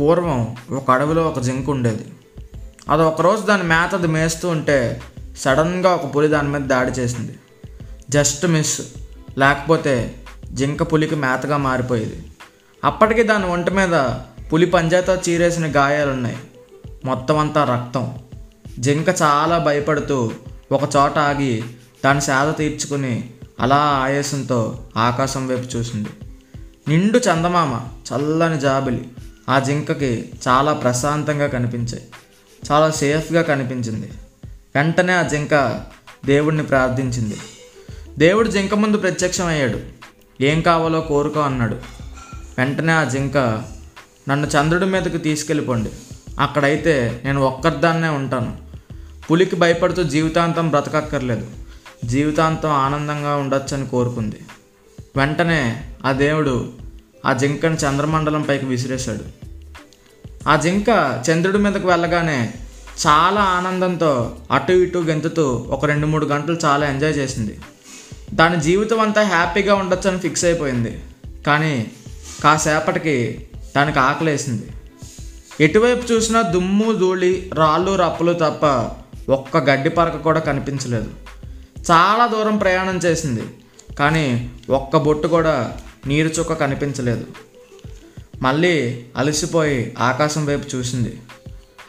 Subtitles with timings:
[0.00, 2.06] పూర్వం ఒక అడవిలో ఒక జింక ఉండేది.
[2.90, 5.02] అది ఒకరోజు దాని మేత అది మేస్తూ ఉంటే
[5.38, 7.34] సడన్గా ఒక పులి దాని మీద దాడి చేసింది.
[8.10, 8.80] జస్ట్ మిస్
[9.38, 10.14] లేకపోతే
[10.52, 12.26] జింక పులికి మేతగా మారిపోయేది.
[12.84, 14.10] అప్పటికి దాని ఒంటి మీద
[14.52, 16.36] పులి పంజాతో చీరేసిన గాయాలున్నాయి.
[17.04, 18.18] మొత్తం అంతా రక్తం.
[18.78, 20.30] జింక చాలా భయపడుతూ
[20.72, 21.64] ఒక చోట ఆగి
[22.04, 23.30] దాని సేద తీర్చుకుని
[23.60, 26.08] అలా ఆయాసంతో ఆకాశం వైపు చూసింది.
[26.88, 27.80] నిండు చందమామ
[28.12, 29.08] చల్లని జాబిలి.
[29.48, 32.04] ఆ జింకకి చాలా ప్రశాంతంగా కనిపించాయి.
[32.72, 34.10] చాలా సేఫ్గా కనిపించింది.
[34.74, 35.80] వెంటనే ఆ జింక
[36.24, 37.36] దేవుడిని ప్రార్థించింది.
[38.18, 39.80] దేవుడు జింక ముందు ప్రత్యక్షమయ్యాడు.
[40.40, 41.74] ఏం కావాలో కోరుకో అన్నాడు.
[42.58, 43.36] వెంటనే ఆ జింక
[44.28, 45.90] నన్ను చంద్రుడి మీదకి తీసుకెళ్ళిపోండి.
[46.40, 48.58] అక్కడైతే నేను ఒక్కరిదాన్నే ఉంటాను.
[49.30, 51.46] పులికి భయపడుతూ జీవితాంతం బ్రతకక్కర్లేదు.
[52.04, 54.36] జీవితాంతం ఆనందంగా ఉండొచ్చని కోరుకుంది.
[55.16, 56.72] వెంటనే ఆ దేవుడు
[57.24, 59.44] ఆ జింకను చంద్రమండలం పైకి విసిరేశాడు.
[60.48, 62.54] ఆ జింక చంద్రుడి మీదకు వెళ్ళగానే
[63.06, 67.58] చాలా ఆనందంతో అటు ఇటు గెంతుతూ ఒక రెండు మూడు గంటలు చాలా ఎంజాయ్ చేసింది.
[68.34, 71.02] దాని జీవితం అంతా హ్యాపీగా ఉండొచ్చని ఫిక్స్ అయిపోయింది.
[71.46, 71.90] కానీ
[72.42, 74.66] కాసేపటికి దానికి ఆకలేసింది.
[75.60, 78.90] ఎటువైపు చూసినా దుమ్ము ధూళి రాళ్ళు రప్పలు తప్ప
[79.30, 81.10] ఒక్క గడ్డి పరక కూడా కనిపించలేదు.
[81.90, 83.42] చాలా దూరం ప్రయాణం చేసింది.
[83.98, 85.76] కానీ ఒక్క బొట్టు కూడా
[86.06, 87.26] నీరు చుక్క కనిపించలేదు.
[88.42, 91.22] మళ్ళీ అలసిపోయి ఆకాశం వైపు చూసింది.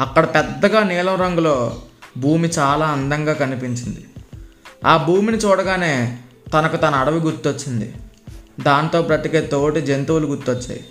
[0.00, 1.82] అక్కడ పెద్దగా నీలం రంగులో
[2.18, 4.06] భూమి చాలా అందంగా కనిపించింది.
[4.84, 6.18] ఆ భూమిని చూడగానే
[6.52, 7.94] తనకు తన అడవి గుర్తొచ్చింది.
[8.60, 10.84] దాంతో బ్రతికే తోటి జంతువులు గుర్తొచ్చాయి.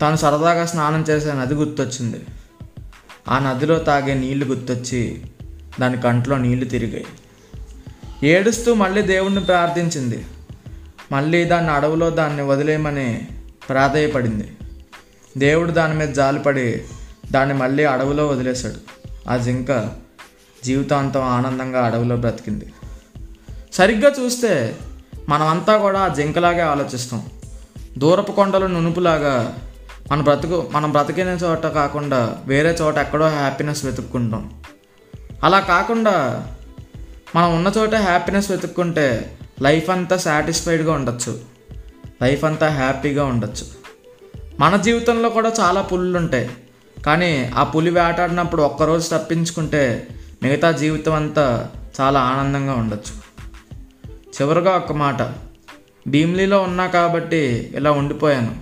[0.00, 2.20] తను సరదాగా స్నానం చేసే నది గుర్తొచ్చింది.
[3.28, 5.20] ఆ నదిలో తాగే నీళ్ళు గుర్తొచ్చి
[5.80, 7.06] దాని కంట్లో నీళ్ళు తిరిగాయి.
[8.28, 10.24] ఏడుస్తూ మళ్ళీ దేవుణ్ణి ప్రార్థించింది.
[11.12, 13.28] మళ్ళీ దాన్ని అడవిలో దాన్ని వదిలేయమని
[13.68, 14.56] ప్రాధేయపడింది.
[15.38, 16.84] దేవుడు దాని మీద జాలిపడి
[17.30, 19.08] దాన్ని మళ్ళీ అడవిలో వదిలేశాడు.
[19.30, 19.90] ఆ జింక
[20.64, 22.72] జీవితాంతం ఆనందంగా అడవిలో బ్రతికింది.
[23.72, 24.76] సరిగ్గా చూస్తే
[25.28, 27.26] మనమంతా కూడా ఆ జింకలాగే ఆలోచిస్తాం.
[27.98, 29.58] దూరపు కొండలు నునుపులాగా
[30.10, 34.62] మన బ్రతుకు మనం బ్రతికిన చోట కాకుండా వేరే చోట ఎక్కడో హ్యాపీనెస్ వెతుక్కుంటాం.
[35.44, 36.46] అలా కాకుండా
[37.36, 41.40] మనం ఉన్న చోట హ్యాపీనెస్ వెతుక్కుంటే లైఫ్ అంతా సాటిస్ఫైడ్గా ఉండొచ్చు.
[42.22, 43.66] లైఫ్ అంతా హ్యాపీగా ఉండొచ్చు.
[44.60, 46.50] మన జీవితంలో కూడా చాలా పులులు ఉంటాయి
[47.06, 50.08] కానీ ఆ పులి వేటాడినప్పుడు ఒక్కరోజు తప్పించుకుంటే
[50.42, 53.26] మిగతా జీవితం అంతా చాలా ఆనందంగా ఉండొచ్చు.
[54.10, 55.22] చివరిగా ఒక మాట.
[56.08, 58.56] భీమ్లీలో ఉన్నా కాబట్టి ఇలా ఉండిపోయాను.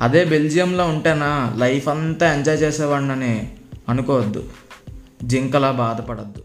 [0.00, 3.56] అదే బెల్జియంలో ఉంటేనా లైఫ్ అంతా ఎంజాయ్ చేసేవాడినని
[3.88, 4.44] అనుకోవద్దు.
[5.22, 6.42] జింకలా బాధపడద్దు.